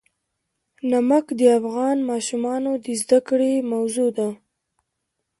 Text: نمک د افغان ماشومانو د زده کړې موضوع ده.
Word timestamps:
نمک 0.91 1.25
د 1.39 1.41
افغان 1.59 1.97
ماشومانو 2.09 2.71
د 2.85 2.87
زده 3.01 3.19
کړې 3.27 3.53
موضوع 3.71 4.09
ده. 4.17 4.29